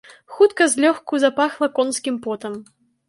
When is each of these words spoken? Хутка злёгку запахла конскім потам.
Хутка 0.35 0.65
злёгку 0.73 1.21
запахла 1.25 1.67
конскім 1.81 2.21
потам. 2.25 2.57